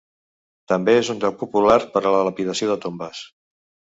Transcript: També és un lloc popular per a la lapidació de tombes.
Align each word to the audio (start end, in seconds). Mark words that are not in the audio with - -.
També 0.71 0.95
és 1.01 1.11
un 1.15 1.19
lloc 1.25 1.37
popular 1.41 1.75
per 1.97 2.03
a 2.03 2.15
la 2.15 2.23
lapidació 2.29 2.69
de 2.71 2.79
tombes. 2.87 3.21